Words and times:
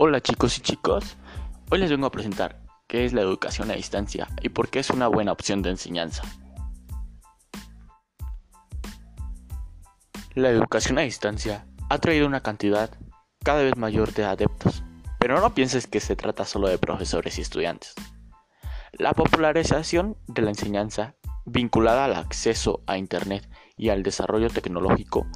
Hola 0.00 0.20
chicos 0.20 0.56
y 0.56 0.60
chicos, 0.60 1.16
hoy 1.72 1.80
les 1.80 1.90
vengo 1.90 2.06
a 2.06 2.12
presentar 2.12 2.60
qué 2.86 3.04
es 3.04 3.12
la 3.12 3.20
educación 3.20 3.68
a 3.72 3.74
distancia 3.74 4.28
y 4.40 4.48
por 4.48 4.68
qué 4.68 4.78
es 4.78 4.90
una 4.90 5.08
buena 5.08 5.32
opción 5.32 5.60
de 5.60 5.70
enseñanza. 5.70 6.22
La 10.36 10.50
educación 10.50 10.98
a 10.98 11.02
distancia 11.02 11.66
ha 11.90 11.98
traído 11.98 12.28
una 12.28 12.44
cantidad 12.44 12.90
cada 13.42 13.64
vez 13.64 13.76
mayor 13.76 14.12
de 14.12 14.24
adeptos, 14.24 14.84
pero 15.18 15.40
no 15.40 15.52
pienses 15.52 15.88
que 15.88 15.98
se 15.98 16.14
trata 16.14 16.44
solo 16.44 16.68
de 16.68 16.78
profesores 16.78 17.36
y 17.38 17.40
estudiantes. 17.40 17.94
La 18.92 19.14
popularización 19.14 20.16
de 20.28 20.42
la 20.42 20.50
enseñanza 20.50 21.16
vinculada 21.44 22.04
al 22.04 22.14
acceso 22.14 22.84
a 22.86 22.98
Internet 22.98 23.50
y 23.76 23.88
al 23.88 24.04
desarrollo 24.04 24.48
tecnológico 24.48 25.26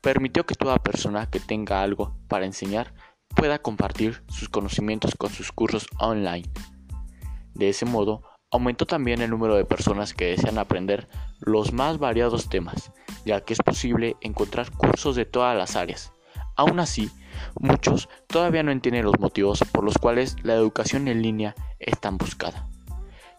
permitió 0.00 0.46
que 0.46 0.54
toda 0.54 0.76
persona 0.76 1.28
que 1.28 1.40
tenga 1.40 1.82
algo 1.82 2.16
para 2.28 2.46
enseñar 2.46 2.94
pueda 3.34 3.60
compartir 3.60 4.22
sus 4.28 4.48
conocimientos 4.48 5.14
con 5.16 5.30
sus 5.30 5.52
cursos 5.52 5.86
online. 5.98 6.48
De 7.54 7.68
ese 7.68 7.84
modo, 7.84 8.22
aumentó 8.50 8.86
también 8.86 9.22
el 9.22 9.30
número 9.30 9.56
de 9.56 9.64
personas 9.64 10.14
que 10.14 10.26
desean 10.26 10.58
aprender 10.58 11.08
los 11.40 11.72
más 11.72 11.98
variados 11.98 12.48
temas, 12.48 12.92
ya 13.24 13.40
que 13.40 13.54
es 13.54 13.60
posible 13.60 14.16
encontrar 14.20 14.70
cursos 14.70 15.16
de 15.16 15.24
todas 15.24 15.56
las 15.56 15.74
áreas. 15.76 16.12
Aún 16.56 16.80
así, 16.80 17.10
muchos 17.58 18.08
todavía 18.26 18.62
no 18.62 18.70
entienden 18.70 19.04
los 19.04 19.18
motivos 19.18 19.64
por 19.72 19.84
los 19.84 19.96
cuales 19.98 20.36
la 20.42 20.54
educación 20.54 21.08
en 21.08 21.22
línea 21.22 21.54
es 21.78 21.98
tan 21.98 22.18
buscada. 22.18 22.68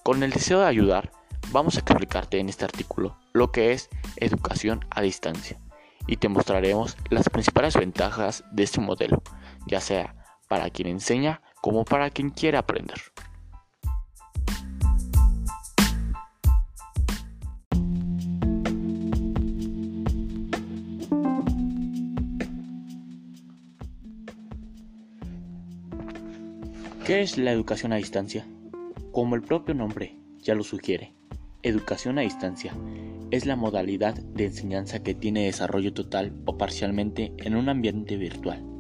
Con 0.04 0.24
el 0.24 0.32
deseo 0.32 0.60
de 0.60 0.68
ayudar, 0.68 1.12
vamos 1.52 1.76
a 1.76 1.80
explicarte 1.80 2.40
en 2.40 2.50
este 2.50 2.66
artículo 2.66 3.18
lo 3.34 3.52
que 3.52 3.72
es 3.72 3.90
educación 4.18 4.86
a 4.90 5.02
distancia 5.02 5.60
y 6.08 6.18
te 6.18 6.28
mostraremos 6.28 6.98
las 7.10 7.30
principales 7.30 7.76
ventajas 7.76 8.44
de 8.52 8.64
este 8.64 8.82
modelo 8.82 9.22
ya 9.68 9.80
sea 9.80 10.16
para 10.48 10.70
quien 10.70 10.88
enseña 10.88 11.42
como 11.62 11.86
para 11.86 12.10
quien 12.10 12.30
quiere 12.30 12.58
aprender. 12.58 13.02
¿Qué 27.06 27.22
es 27.22 27.38
la 27.38 27.52
educación 27.52 27.92
a 27.92 27.98
distancia? 27.98 28.46
Como 29.12 29.36
el 29.36 29.42
propio 29.42 29.76
nombre 29.76 30.18
ya 30.40 30.56
lo 30.56 30.64
sugiere, 30.64 31.14
educación 31.62 32.18
a 32.18 32.22
distancia 32.22 32.74
es 33.32 33.46
la 33.46 33.56
modalidad 33.56 34.14
de 34.14 34.46
enseñanza 34.46 35.04
que 35.04 35.14
tiene 35.14 35.46
desarrollo 35.46 35.94
total 35.94 36.34
o 36.46 36.58
parcialmente 36.58 37.34
en 37.38 37.56
un 37.56 37.68
ambiente 37.68 38.16
virtual 38.16 38.73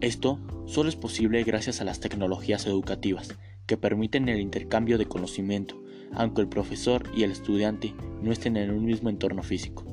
esto 0.00 0.38
solo 0.66 0.88
es 0.88 0.96
posible 0.96 1.42
gracias 1.44 1.80
a 1.80 1.84
las 1.84 2.00
tecnologías 2.00 2.66
educativas, 2.66 3.36
que 3.66 3.76
permiten 3.76 4.28
el 4.28 4.40
intercambio 4.40 4.98
de 4.98 5.06
conocimiento, 5.06 5.80
aunque 6.12 6.40
el 6.40 6.48
profesor 6.48 7.02
y 7.14 7.22
el 7.22 7.30
estudiante 7.30 7.94
no 8.22 8.32
estén 8.32 8.56
en 8.56 8.70
un 8.70 8.84
mismo 8.84 9.10
entorno 9.10 9.42
físico. 9.42 9.84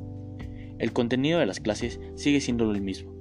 El 0.80 0.94
contenido 0.94 1.40
de 1.40 1.46
las 1.46 1.60
clases 1.60 2.00
sigue 2.16 2.40
siendo 2.40 2.72
el 2.72 2.82
mismo. 2.82 3.14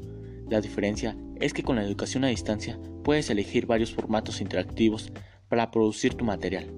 La 0.49 0.61
diferencia 0.61 1.17
es 1.41 1.53
que 1.53 1.63
con 1.63 1.77
la 1.77 1.85
educación 1.85 2.25
a 2.25 2.29
distancia 2.29 2.79
puedes 3.03 3.31
elegir 3.31 3.67
varios 3.67 3.93
formatos 3.93 4.41
interactivos 4.41 5.13
para 5.49 5.71
producir 5.71 6.15
tu 6.15 6.25
material. 6.25 6.73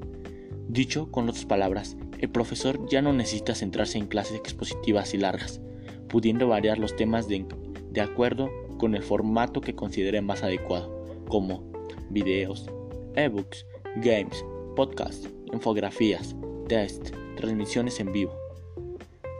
Dicho 0.69 1.11
con 1.11 1.29
otras 1.29 1.45
palabras, 1.45 1.97
el 2.19 2.31
profesor 2.31 2.89
ya 2.89 3.03
no 3.03 3.13
necesita 3.13 3.55
centrarse 3.55 3.99
en 3.99 4.07
clases 4.07 4.37
expositivas 4.37 5.15
y 5.15 5.19
largas, 5.19 5.61
pudiendo 6.09 6.49
variar 6.49 6.79
los 6.79 6.97
temas 6.97 7.29
de, 7.29 7.47
de 7.91 8.01
acuerdo 8.01 8.51
con 8.79 8.95
el 8.95 9.03
formato 9.03 9.61
que 9.61 9.75
considere 9.75 10.23
más 10.23 10.43
adecuado, 10.43 11.05
como 11.29 11.71
videos, 12.11 12.71
ebooks, 13.15 13.67
games, 13.97 14.45
podcasts, 14.77 15.29
infografías, 15.53 16.35
test, 16.69 17.11
transmisiones 17.37 18.01
en 18.01 18.13
vivo. 18.13 18.35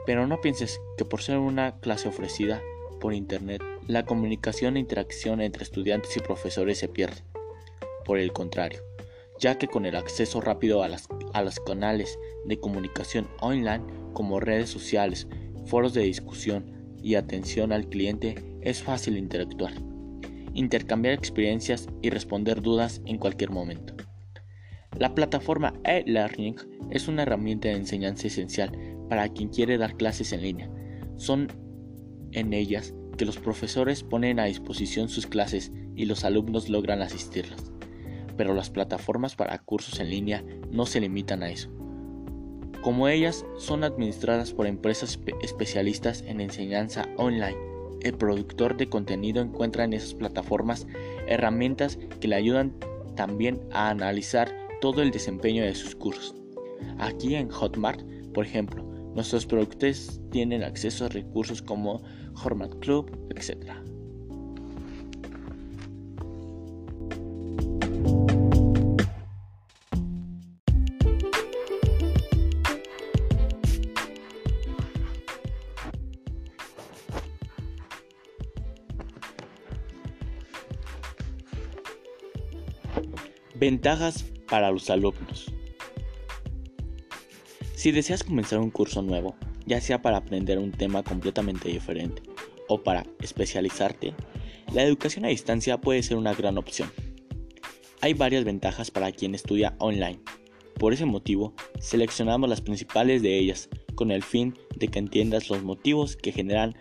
Pero 0.05 0.27
no 0.27 0.41
pienses 0.41 0.79
que 0.97 1.05
por 1.05 1.21
ser 1.21 1.37
una 1.37 1.79
clase 1.79 2.09
ofrecida 2.09 2.61
por 2.99 3.13
internet, 3.13 3.63
la 3.87 4.05
comunicación 4.05 4.75
e 4.75 4.81
interacción 4.81 5.41
entre 5.41 5.63
estudiantes 5.63 6.15
y 6.17 6.19
profesores 6.19 6.77
se 6.77 6.87
pierde. 6.87 7.23
Por 8.05 8.19
el 8.19 8.33
contrario, 8.33 8.81
ya 9.39 9.57
que 9.57 9.67
con 9.67 9.85
el 9.85 9.95
acceso 9.95 10.41
rápido 10.41 10.83
a, 10.83 10.89
las, 10.89 11.07
a 11.33 11.41
los 11.41 11.59
canales 11.59 12.19
de 12.45 12.59
comunicación 12.59 13.27
online 13.39 13.83
como 14.13 14.39
redes 14.39 14.69
sociales, 14.69 15.27
foros 15.65 15.93
de 15.93 16.01
discusión 16.01 16.97
y 17.01 17.15
atención 17.15 17.71
al 17.71 17.87
cliente 17.87 18.48
es 18.61 18.83
fácil 18.83 19.17
interactuar, 19.17 19.73
intercambiar 20.53 21.13
experiencias 21.13 21.87
y 22.01 22.09
responder 22.09 22.61
dudas 22.61 23.01
en 23.05 23.17
cualquier 23.17 23.51
momento. 23.51 23.93
La 24.97 25.15
plataforma 25.15 25.73
e-learning 25.85 26.55
es 26.89 27.07
una 27.07 27.23
herramienta 27.23 27.69
de 27.69 27.75
enseñanza 27.75 28.27
esencial 28.27 28.71
para 29.09 29.29
quien 29.29 29.49
quiere 29.49 29.77
dar 29.77 29.95
clases 29.95 30.33
en 30.33 30.41
línea. 30.41 30.69
Son 31.15 31.47
en 32.31 32.53
ellas 32.53 32.93
que 33.17 33.25
los 33.25 33.37
profesores 33.37 34.03
ponen 34.03 34.39
a 34.39 34.45
disposición 34.45 35.09
sus 35.09 35.27
clases 35.27 35.71
y 35.95 36.05
los 36.05 36.23
alumnos 36.23 36.69
logran 36.69 37.01
asistirlas. 37.01 37.71
Pero 38.37 38.53
las 38.53 38.69
plataformas 38.69 39.35
para 39.35 39.59
cursos 39.59 39.99
en 39.99 40.09
línea 40.09 40.43
no 40.71 40.85
se 40.85 41.01
limitan 41.01 41.43
a 41.43 41.49
eso. 41.49 41.69
Como 42.81 43.09
ellas 43.09 43.45
son 43.57 43.83
administradas 43.83 44.53
por 44.53 44.65
empresas 44.65 45.19
especialistas 45.41 46.23
en 46.25 46.39
enseñanza 46.39 47.05
online, 47.17 47.57
el 48.01 48.15
productor 48.15 48.77
de 48.77 48.89
contenido 48.89 49.41
encuentra 49.41 49.83
en 49.83 49.93
esas 49.93 50.13
plataformas 50.13 50.87
herramientas 51.27 51.99
que 52.19 52.27
le 52.27 52.35
ayudan 52.35 52.73
también 53.15 53.59
a 53.71 53.89
analizar 53.89 54.55
todo 54.81 55.01
el 55.01 55.11
desempeño 55.11 55.63
de 55.63 55.75
sus 55.75 55.95
cursos. 55.95 56.35
Aquí 56.97 57.35
en 57.35 57.49
Hotmart, 57.49 58.01
por 58.33 58.45
ejemplo, 58.45 58.83
nuestros 59.13 59.45
productores 59.45 60.21
tienen 60.31 60.63
acceso 60.63 61.05
a 61.05 61.09
recursos 61.09 61.61
como 61.61 62.01
Hotmart 62.35 62.79
Club, 62.79 63.11
etc. 63.35 63.73
Ventajas 83.59 84.23
para 84.47 84.71
los 84.71 84.89
alumnos. 84.89 85.51
Si 87.75 87.91
deseas 87.91 88.23
comenzar 88.23 88.59
un 88.59 88.71
curso 88.71 89.01
nuevo, 89.01 89.35
ya 89.65 89.81
sea 89.81 90.01
para 90.01 90.15
aprender 90.15 90.59
un 90.59 90.71
tema 90.71 91.03
completamente 91.03 91.67
diferente 91.67 92.21
o 92.69 92.81
para 92.81 93.05
especializarte, 93.19 94.13
la 94.73 94.83
educación 94.83 95.25
a 95.25 95.27
distancia 95.27 95.81
puede 95.81 96.03
ser 96.03 96.15
una 96.15 96.33
gran 96.33 96.57
opción. 96.57 96.89
Hay 97.99 98.13
varias 98.13 98.45
ventajas 98.45 98.91
para 98.91 99.11
quien 99.11 99.35
estudia 99.35 99.75
online. 99.79 100.21
Por 100.75 100.93
ese 100.93 101.03
motivo, 101.03 101.53
seleccionamos 101.81 102.49
las 102.49 102.61
principales 102.61 103.21
de 103.21 103.37
ellas 103.37 103.67
con 103.95 104.11
el 104.11 104.23
fin 104.23 104.57
de 104.77 104.87
que 104.87 104.99
entiendas 104.99 105.49
los 105.49 105.63
motivos 105.63 106.15
que 106.15 106.31
generan 106.31 106.77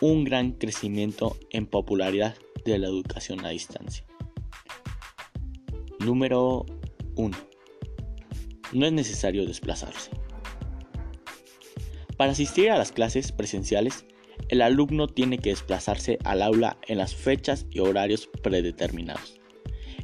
un 0.00 0.24
gran 0.24 0.50
crecimiento 0.50 1.36
en 1.50 1.66
popularidad 1.66 2.34
de 2.64 2.76
la 2.80 2.88
educación 2.88 3.44
a 3.44 3.50
distancia. 3.50 4.04
Número 6.00 6.64
1. 7.16 7.36
No 8.72 8.86
es 8.86 8.92
necesario 8.92 9.46
desplazarse. 9.46 10.10
Para 12.16 12.32
asistir 12.32 12.70
a 12.70 12.78
las 12.78 12.92
clases 12.92 13.32
presenciales, 13.32 14.04
el 14.48 14.62
alumno 14.62 15.08
tiene 15.08 15.38
que 15.38 15.50
desplazarse 15.50 16.18
al 16.24 16.42
aula 16.42 16.78
en 16.86 16.98
las 16.98 17.14
fechas 17.14 17.66
y 17.70 17.80
horarios 17.80 18.28
predeterminados. 18.42 19.40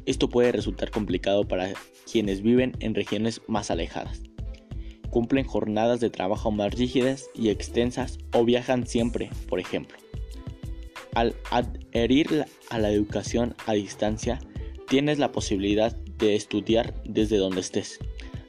Esto 0.04 0.28
puede 0.28 0.52
resultar 0.52 0.90
complicado 0.90 1.46
para 1.46 1.72
quienes 2.10 2.42
viven 2.42 2.72
en 2.80 2.94
regiones 2.94 3.40
más 3.46 3.70
alejadas. 3.70 4.22
Cumplen 5.10 5.46
jornadas 5.46 6.00
de 6.00 6.10
trabajo 6.10 6.50
más 6.50 6.74
rígidas 6.74 7.30
y 7.34 7.50
extensas 7.50 8.18
o 8.32 8.44
viajan 8.44 8.86
siempre, 8.86 9.30
por 9.48 9.60
ejemplo. 9.60 9.96
Al 11.14 11.36
adherir 11.50 12.46
a 12.70 12.78
la 12.80 12.90
educación 12.90 13.54
a 13.66 13.74
distancia, 13.74 14.40
tienes 14.88 15.18
la 15.18 15.32
posibilidad 15.32 15.94
de 15.96 16.34
estudiar 16.34 16.94
desde 17.04 17.36
donde 17.36 17.60
estés, 17.60 17.98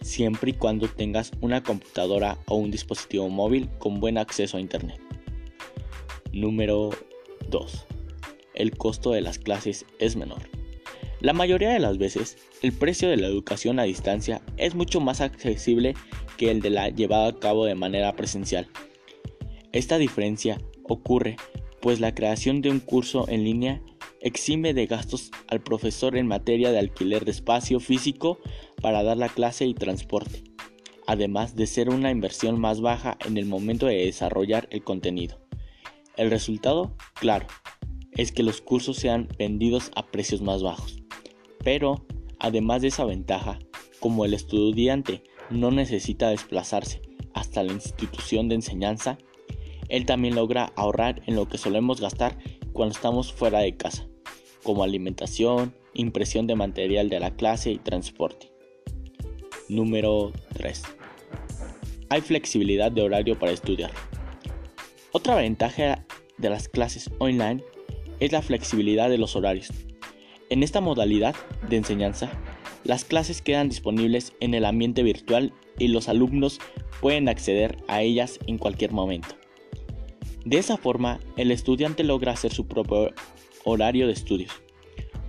siempre 0.01 0.51
y 0.51 0.53
cuando 0.53 0.87
tengas 0.87 1.31
una 1.41 1.63
computadora 1.63 2.37
o 2.47 2.55
un 2.55 2.71
dispositivo 2.71 3.29
móvil 3.29 3.69
con 3.79 3.99
buen 3.99 4.17
acceso 4.17 4.57
a 4.57 4.61
Internet. 4.61 4.99
Número 6.31 6.91
2. 7.49 7.85
El 8.53 8.77
costo 8.77 9.11
de 9.11 9.21
las 9.21 9.39
clases 9.39 9.85
es 9.99 10.15
menor. 10.15 10.41
La 11.21 11.33
mayoría 11.33 11.69
de 11.69 11.79
las 11.79 11.97
veces, 11.97 12.37
el 12.61 12.73
precio 12.73 13.09
de 13.09 13.17
la 13.17 13.27
educación 13.27 13.79
a 13.79 13.83
distancia 13.83 14.41
es 14.57 14.75
mucho 14.75 14.99
más 14.99 15.21
accesible 15.21 15.95
que 16.37 16.51
el 16.51 16.61
de 16.61 16.69
la 16.69 16.89
llevada 16.89 17.29
a 17.29 17.39
cabo 17.39 17.65
de 17.65 17.75
manera 17.75 18.13
presencial. 18.15 18.67
Esta 19.71 19.97
diferencia 19.97 20.61
ocurre 20.83 21.37
pues 21.81 21.99
la 21.99 22.13
creación 22.13 22.61
de 22.61 22.69
un 22.69 22.79
curso 22.79 23.27
en 23.29 23.43
línea 23.43 23.81
exime 24.25 24.73
de 24.73 24.87
gastos 24.87 25.29
al 25.47 25.61
profesor 25.61 26.17
en 26.17 26.25
materia 26.25 26.71
de 26.71 26.79
alquiler 26.79 27.25
de 27.25 27.31
espacio 27.31 27.79
físico 27.79 28.39
para 28.81 29.03
dar 29.03 29.17
la 29.17 29.29
clase 29.29 29.67
y 29.67 29.75
transporte, 29.75 30.43
además 31.05 31.55
de 31.55 31.67
ser 31.67 31.89
una 31.89 32.09
inversión 32.09 32.59
más 32.59 32.81
baja 32.81 33.19
en 33.23 33.37
el 33.37 33.45
momento 33.45 33.85
de 33.85 33.97
desarrollar 33.97 34.67
el 34.71 34.83
contenido. 34.83 35.39
El 36.17 36.31
resultado, 36.31 36.95
claro, 37.13 37.45
es 38.13 38.31
que 38.31 38.41
los 38.41 38.61
cursos 38.61 38.97
sean 38.97 39.27
vendidos 39.37 39.91
a 39.95 40.07
precios 40.07 40.41
más 40.41 40.63
bajos. 40.63 41.03
Pero, 41.63 42.07
además 42.39 42.81
de 42.81 42.87
esa 42.87 43.05
ventaja, 43.05 43.59
como 43.99 44.25
el 44.25 44.33
estudiante 44.33 45.21
no 45.51 45.69
necesita 45.69 46.29
desplazarse 46.29 46.99
hasta 47.35 47.61
la 47.61 47.73
institución 47.73 48.49
de 48.49 48.55
enseñanza, 48.55 49.19
él 49.87 50.07
también 50.07 50.33
logra 50.33 50.73
ahorrar 50.75 51.21
en 51.27 51.35
lo 51.35 51.47
que 51.47 51.59
solemos 51.59 52.01
gastar 52.01 52.39
cuando 52.73 52.95
estamos 52.95 53.31
fuera 53.31 53.59
de 53.59 53.77
casa, 53.77 54.07
como 54.65 54.83
alimentación, 54.83 55.73
impresión 55.93 56.47
de 56.47 56.55
material 56.55 57.07
de 57.07 57.21
la 57.21 57.31
clase 57.35 57.71
y 57.71 57.77
transporte. 57.77 58.51
Número 59.69 60.33
3. 60.53 60.83
Hay 62.09 62.21
flexibilidad 62.21 62.91
de 62.91 63.03
horario 63.03 63.39
para 63.39 63.51
estudiar. 63.51 63.91
Otra 65.11 65.35
ventaja 65.35 66.03
de 66.37 66.49
las 66.49 66.67
clases 66.67 67.09
online 67.19 67.63
es 68.19 68.31
la 68.31 68.41
flexibilidad 68.41 69.09
de 69.09 69.19
los 69.19 69.35
horarios. 69.35 69.69
En 70.49 70.63
esta 70.63 70.81
modalidad 70.81 71.35
de 71.69 71.77
enseñanza, 71.77 72.31
las 72.83 73.05
clases 73.05 73.41
quedan 73.41 73.69
disponibles 73.69 74.33
en 74.39 74.53
el 74.55 74.65
ambiente 74.65 75.03
virtual 75.03 75.53
y 75.77 75.89
los 75.89 76.09
alumnos 76.09 76.59
pueden 77.01 77.29
acceder 77.29 77.77
a 77.87 78.01
ellas 78.01 78.39
en 78.47 78.57
cualquier 78.57 78.91
momento. 78.91 79.35
De 80.43 80.57
esa 80.57 80.77
forma, 80.77 81.19
el 81.37 81.51
estudiante 81.51 82.03
logra 82.03 82.33
hacer 82.33 82.51
su 82.51 82.67
propio 82.67 83.11
horario 83.65 84.07
de 84.07 84.13
estudios, 84.13 84.51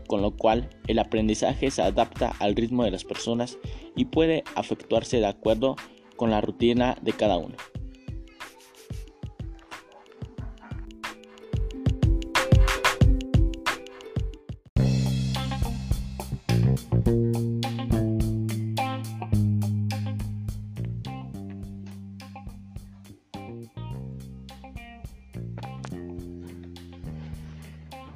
con 0.06 0.22
lo 0.22 0.36
cual 0.36 0.70
el 0.86 0.98
aprendizaje 0.98 1.70
se 1.70 1.82
adapta 1.82 2.34
al 2.38 2.54
ritmo 2.54 2.84
de 2.84 2.92
las 2.92 3.04
personas 3.04 3.58
y 3.96 4.04
puede 4.04 4.44
afectuarse 4.54 5.18
de 5.18 5.26
acuerdo 5.26 5.76
con 6.16 6.30
la 6.30 6.40
rutina 6.40 6.96
de 7.02 7.12
cada 7.12 7.36
uno. 7.38 7.56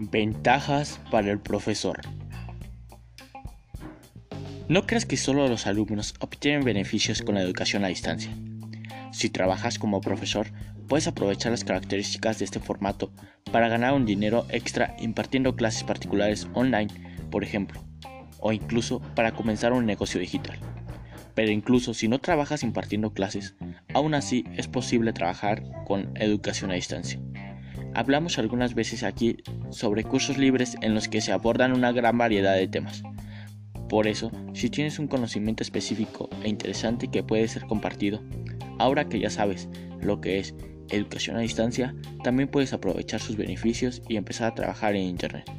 Ventajas 0.08 0.98
para 1.10 1.30
el 1.30 1.38
profesor. 1.40 2.00
No 4.66 4.86
creas 4.86 5.04
que 5.04 5.18
solo 5.18 5.46
los 5.46 5.66
alumnos 5.66 6.14
obtienen 6.20 6.64
beneficios 6.64 7.20
con 7.20 7.34
la 7.34 7.42
educación 7.42 7.84
a 7.84 7.88
distancia. 7.88 8.32
Si 9.12 9.28
trabajas 9.28 9.78
como 9.78 10.00
profesor, 10.00 10.46
puedes 10.88 11.06
aprovechar 11.06 11.52
las 11.52 11.64
características 11.64 12.38
de 12.38 12.46
este 12.46 12.60
formato 12.60 13.12
para 13.52 13.68
ganar 13.68 13.92
un 13.92 14.06
dinero 14.06 14.46
extra 14.48 14.96
impartiendo 14.98 15.54
clases 15.54 15.84
particulares 15.84 16.48
online, 16.54 16.88
por 17.30 17.44
ejemplo, 17.44 17.84
o 18.38 18.52
incluso 18.52 19.00
para 19.14 19.32
comenzar 19.32 19.74
un 19.74 19.84
negocio 19.84 20.18
digital. 20.18 20.58
Pero 21.34 21.52
incluso 21.52 21.92
si 21.92 22.08
no 22.08 22.20
trabajas 22.20 22.62
impartiendo 22.62 23.12
clases, 23.12 23.54
aún 23.92 24.14
así 24.14 24.46
es 24.56 24.66
posible 24.66 25.12
trabajar 25.12 25.62
con 25.84 26.16
educación 26.16 26.70
a 26.70 26.74
distancia. 26.74 27.20
Hablamos 27.94 28.38
algunas 28.38 28.74
veces 28.74 29.02
aquí 29.02 29.38
sobre 29.70 30.04
cursos 30.04 30.38
libres 30.38 30.76
en 30.80 30.94
los 30.94 31.08
que 31.08 31.20
se 31.20 31.32
abordan 31.32 31.72
una 31.72 31.92
gran 31.92 32.16
variedad 32.16 32.54
de 32.54 32.68
temas. 32.68 33.02
Por 33.88 34.06
eso, 34.06 34.30
si 34.54 34.70
tienes 34.70 35.00
un 35.00 35.08
conocimiento 35.08 35.64
específico 35.64 36.30
e 36.44 36.48
interesante 36.48 37.08
que 37.08 37.24
puede 37.24 37.48
ser 37.48 37.66
compartido, 37.66 38.20
ahora 38.78 39.08
que 39.08 39.18
ya 39.18 39.30
sabes 39.30 39.68
lo 40.00 40.20
que 40.20 40.38
es 40.38 40.54
educación 40.90 41.36
a 41.36 41.40
distancia, 41.40 41.94
también 42.22 42.48
puedes 42.48 42.72
aprovechar 42.72 43.20
sus 43.20 43.36
beneficios 43.36 44.02
y 44.08 44.16
empezar 44.16 44.52
a 44.52 44.54
trabajar 44.54 44.94
en 44.94 45.02
Internet. 45.02 45.50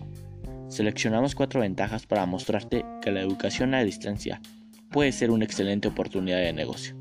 Seleccionamos 0.69 1.35
cuatro 1.35 1.59
ventajas 1.59 2.05
para 2.05 2.25
mostrarte 2.25 2.85
que 3.01 3.11
la 3.11 3.19
educación 3.19 3.73
a 3.73 3.83
distancia 3.83 4.41
puede 4.89 5.11
ser 5.11 5.31
una 5.31 5.43
excelente 5.43 5.89
oportunidad 5.89 6.39
de 6.39 6.53
negocio. 6.53 6.95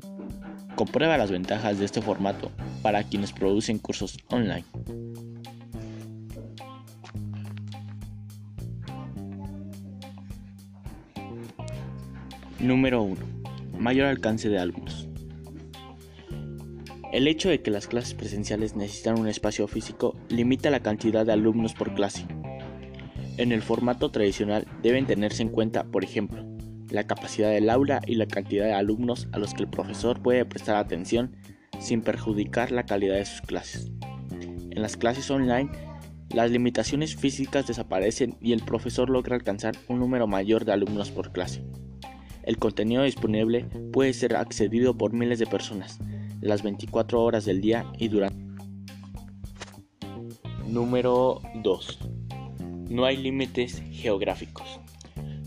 Comprueba 0.75 1.17
las 1.17 1.31
ventajas 1.31 1.79
de 1.79 1.85
este 1.85 2.01
formato 2.01 2.51
para 2.81 3.03
quienes 3.03 3.31
producen 3.31 3.77
cursos 3.77 4.17
online. 4.29 4.65
Número 12.59 13.01
1. 13.01 13.17
Mayor 13.79 14.05
alcance 14.05 14.47
de 14.49 14.59
alumnos. 14.59 15.07
El 17.11 17.27
hecho 17.27 17.49
de 17.49 17.61
que 17.61 17.71
las 17.71 17.87
clases 17.87 18.13
presenciales 18.13 18.75
necesitan 18.75 19.19
un 19.19 19.27
espacio 19.27 19.67
físico 19.67 20.15
limita 20.29 20.69
la 20.69 20.79
cantidad 20.79 21.25
de 21.25 21.33
alumnos 21.33 21.73
por 21.73 21.93
clase. 21.93 22.25
En 23.37 23.51
el 23.51 23.61
formato 23.61 24.11
tradicional 24.11 24.67
deben 24.81 25.07
tenerse 25.07 25.41
en 25.41 25.49
cuenta, 25.49 25.83
por 25.83 26.03
ejemplo, 26.03 26.45
la 26.91 27.07
capacidad 27.07 27.49
del 27.49 27.69
aula 27.69 28.01
y 28.05 28.15
la 28.15 28.27
cantidad 28.27 28.65
de 28.65 28.73
alumnos 28.73 29.27
a 29.31 29.39
los 29.39 29.53
que 29.53 29.63
el 29.63 29.69
profesor 29.69 30.21
puede 30.21 30.45
prestar 30.45 30.75
atención 30.75 31.35
sin 31.79 32.01
perjudicar 32.01 32.71
la 32.71 32.85
calidad 32.85 33.15
de 33.15 33.25
sus 33.25 33.41
clases. 33.41 33.91
En 34.69 34.81
las 34.81 34.97
clases 34.97 35.31
online, 35.31 35.71
las 36.33 36.51
limitaciones 36.51 37.15
físicas 37.15 37.67
desaparecen 37.67 38.37
y 38.41 38.53
el 38.53 38.61
profesor 38.61 39.09
logra 39.09 39.35
alcanzar 39.35 39.75
un 39.87 39.99
número 39.99 40.27
mayor 40.27 40.65
de 40.65 40.73
alumnos 40.73 41.11
por 41.11 41.31
clase. 41.31 41.63
El 42.43 42.57
contenido 42.57 43.03
disponible 43.03 43.65
puede 43.91 44.13
ser 44.13 44.35
accedido 44.35 44.97
por 44.97 45.13
miles 45.13 45.39
de 45.39 45.45
personas, 45.45 45.99
las 46.41 46.63
24 46.63 47.21
horas 47.21 47.45
del 47.45 47.61
día 47.61 47.85
y 47.97 48.07
durante. 48.07 48.41
Número 50.67 51.41
2. 51.55 51.99
No 52.89 53.05
hay 53.05 53.17
límites 53.17 53.83
geográficos. 53.91 54.79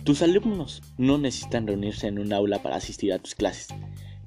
Tus 0.04 0.20
alumnos 0.20 0.82
no 0.98 1.16
necesitan 1.16 1.66
reunirse 1.66 2.08
en 2.08 2.18
un 2.18 2.34
aula 2.34 2.62
para 2.62 2.76
asistir 2.76 3.10
a 3.14 3.18
tus 3.18 3.34
clases, 3.34 3.68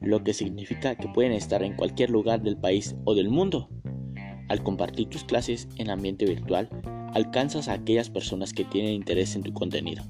lo 0.02 0.24
que 0.24 0.34
significa 0.34 0.96
que 0.96 1.08
pueden 1.08 1.34
estar 1.34 1.62
en 1.62 1.76
cualquier 1.76 2.10
lugar 2.10 2.42
del 2.42 2.58
país 2.58 2.96
o 3.06 3.14
del 3.14 3.30
mundo. 3.30 3.70
Al 4.50 4.64
compartir 4.64 5.08
tus 5.08 5.24
clases 5.24 5.68
en 5.76 5.92
ambiente 5.92 6.26
virtual, 6.26 6.68
alcanzas 7.14 7.68
a 7.68 7.74
aquellas 7.74 8.10
personas 8.10 8.54
que 8.54 8.66
tienen 8.66 8.94
interés 8.94 9.36
en 9.36 9.44
tu 9.44 9.54
contenido, 9.54 10.04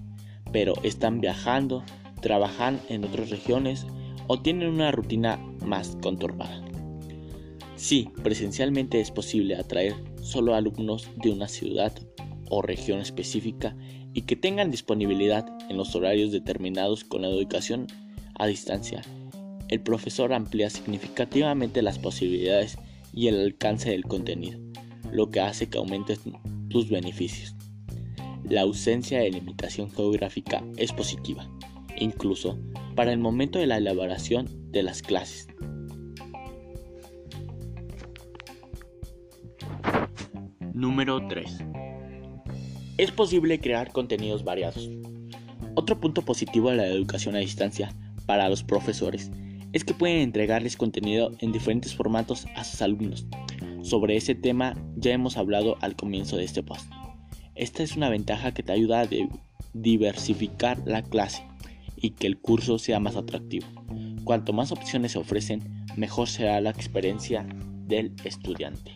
pero 0.53 0.74
están 0.84 1.20
viajando, 1.20 1.84
trabajan 2.22 2.80
en 2.88 3.03
otras 3.03 3.30
regiones 3.30 3.86
o 4.27 4.39
tienen 4.39 4.70
una 4.70 4.94
rutina 4.94 5.38
más 5.65 5.98
conturbada. 6.01 6.63
Sí, 7.75 8.10
presencialmente 8.24 9.01
es 9.01 9.12
posible 9.12 9.58
atraer 9.58 9.96
solo 10.22 10.56
alumnos 10.56 11.10
de 11.18 11.30
una 11.30 11.50
ciudad 11.50 11.91
o 12.50 12.62
región 12.62 13.01
específica 13.01 13.75
y 14.13 14.22
que 14.22 14.36
tengan 14.36 14.72
disponibilidad 14.72 15.57
en 15.69 15.77
los 15.77 15.95
horarios 15.95 16.31
determinados 16.31 17.03
con 17.03 17.21
la 17.21 17.29
educación 17.29 17.88
a 18.36 18.47
distancia. 18.47 19.01
El 19.69 19.81
profesor 19.81 20.33
amplía 20.33 20.69
significativamente 20.69 21.81
las 21.81 22.00
posibilidades 22.00 22.77
y 23.13 23.27
el 23.27 23.39
alcance 23.39 23.89
del 23.89 24.03
contenido, 24.03 24.59
lo 25.12 25.29
que 25.29 25.41
hace 25.41 25.69
que 25.69 25.77
aumenten 25.77 26.17
tus 26.69 26.89
beneficios. 26.89 27.55
La 28.43 28.62
ausencia 28.62 29.19
de 29.19 29.31
limitación 29.31 29.91
geográfica 29.91 30.63
es 30.77 30.93
positiva 30.93 31.50
incluso 32.00 32.57
para 32.95 33.12
el 33.12 33.19
momento 33.19 33.59
de 33.59 33.67
la 33.67 33.77
elaboración 33.77 34.71
de 34.71 34.83
las 34.83 35.01
clases. 35.01 35.47
Número 40.74 41.27
3. 41.27 41.57
Es 42.97 43.12
posible 43.12 43.59
crear 43.59 43.91
contenidos 43.91 44.43
variados. 44.43 44.89
Otro 45.79 46.00
punto 46.00 46.24
positivo 46.24 46.72
de 46.72 46.77
la 46.77 46.88
educación 46.88 47.36
a 47.36 47.38
distancia 47.38 47.93
para 48.25 48.50
los 48.50 48.63
profesores 48.63 49.29
es 49.74 49.84
que 49.84 49.93
pueden 49.93 50.22
entregarles 50.22 50.75
contenido 50.75 51.34
en 51.38 51.51
diferentes 51.51 51.93
formatos 51.93 52.48
a 52.55 52.63
sus 52.63 52.81
alumnos. 52.81 53.27
Sobre 53.84 54.17
ese 54.17 54.34
tema 54.34 54.74
ya 54.96 55.12
hemos 55.12 55.38
hablado 55.38 55.77
al 55.81 55.96
comienzo 55.96 56.36
de 56.36 56.46
este 56.46 56.63
post. 56.63 56.91
Esta 57.53 57.84
es 57.84 57.96
una 57.96 58.10
ventaja 58.10 58.55
que 58.55 58.63
te 58.63 58.72
ayuda 58.72 59.01
a 59.01 59.07
diversificar 59.75 60.81
la 60.88 61.03
clase 61.03 61.46
y 61.96 62.10
que 62.10 62.25
el 62.25 62.39
curso 62.39 62.79
sea 62.79 63.00
más 63.00 63.15
atractivo. 63.15 63.67
Cuanto 64.24 64.53
más 64.53 64.72
opciones 64.72 65.12
se 65.12 65.19
ofrecen, 65.19 65.86
mejor 65.96 66.27
será 66.27 66.60
la 66.60 66.72
experiencia 66.72 67.48
del 67.86 68.15
estudiante. 68.24 68.93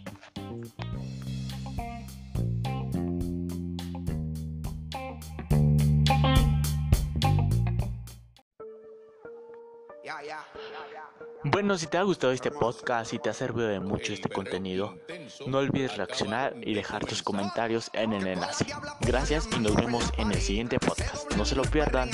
Bueno, 11.43 11.75
si 11.77 11.87
te 11.87 11.97
ha 11.97 12.03
gustado 12.03 12.33
este 12.33 12.51
podcast 12.51 13.13
y 13.13 13.19
te 13.19 13.29
ha 13.29 13.33
servido 13.33 13.67
de 13.67 13.79
mucho 13.79 14.13
este 14.13 14.29
contenido, 14.29 14.95
no 15.47 15.57
olvides 15.57 15.97
reaccionar 15.97 16.55
y 16.61 16.75
dejar 16.75 17.05
tus 17.05 17.23
comentarios 17.23 17.89
en 17.93 18.13
el 18.13 18.27
enlace. 18.27 18.65
Gracias 19.01 19.49
y 19.55 19.59
nos 19.59 19.75
vemos 19.75 20.11
en 20.17 20.31
el 20.31 20.39
siguiente 20.39 20.77
podcast. 20.77 21.35
No 21.35 21.45
se 21.45 21.55
lo 21.55 21.63
pierdan. 21.63 22.11